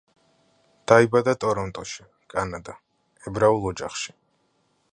დაიბადა 0.91 1.35
ტორონტოში, 1.43 2.07
კანადა, 2.35 2.75
ებრაულ 3.31 3.69
ოჯახში. 3.73 4.17